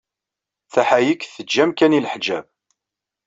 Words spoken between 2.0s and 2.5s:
leḥǧab.